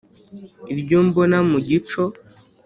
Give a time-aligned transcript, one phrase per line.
[0.73, 2.03] Iryo mbona mu gico